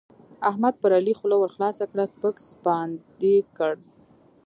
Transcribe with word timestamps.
احمد 0.49 0.73
پر 0.81 0.91
علي 0.99 1.13
خوله 1.19 1.35
ورخلاصه 1.39 1.83
کړه؛ 1.91 2.03
سپک 2.13 2.35
سپاند 2.49 2.95
يې 3.25 3.35
کړ. 3.57 3.73